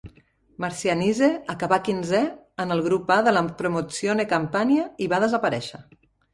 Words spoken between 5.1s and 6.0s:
va desaparèixer.